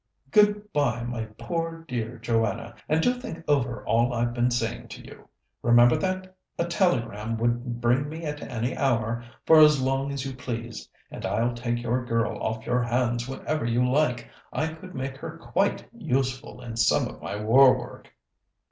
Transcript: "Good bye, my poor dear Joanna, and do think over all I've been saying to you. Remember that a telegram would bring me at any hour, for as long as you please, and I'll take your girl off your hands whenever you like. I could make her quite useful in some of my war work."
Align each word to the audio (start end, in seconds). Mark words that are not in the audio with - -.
"Good 0.31 0.73
bye, 0.73 1.03
my 1.03 1.25
poor 1.37 1.85
dear 1.87 2.17
Joanna, 2.17 2.73
and 2.89 3.03
do 3.03 3.13
think 3.19 3.43
over 3.47 3.85
all 3.85 4.11
I've 4.15 4.33
been 4.33 4.49
saying 4.49 4.87
to 4.87 5.05
you. 5.05 5.27
Remember 5.61 5.95
that 5.95 6.35
a 6.57 6.65
telegram 6.65 7.37
would 7.37 7.79
bring 7.79 8.09
me 8.09 8.25
at 8.25 8.41
any 8.41 8.75
hour, 8.75 9.23
for 9.45 9.59
as 9.59 9.79
long 9.79 10.11
as 10.11 10.25
you 10.25 10.35
please, 10.35 10.89
and 11.11 11.23
I'll 11.23 11.53
take 11.53 11.83
your 11.83 12.03
girl 12.03 12.41
off 12.41 12.65
your 12.65 12.81
hands 12.81 13.27
whenever 13.27 13.63
you 13.67 13.87
like. 13.87 14.27
I 14.51 14.73
could 14.73 14.95
make 14.95 15.17
her 15.17 15.37
quite 15.37 15.87
useful 15.93 16.61
in 16.63 16.77
some 16.77 17.07
of 17.07 17.21
my 17.21 17.35
war 17.39 17.77
work." 17.77 18.11